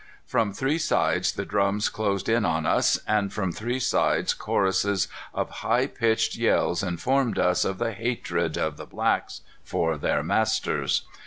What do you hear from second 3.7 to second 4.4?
sides